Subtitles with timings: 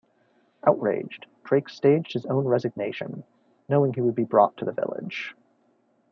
[0.65, 3.23] Outraged, Drake staged his own resignation,
[3.69, 5.35] knowing he would be brought to the Village.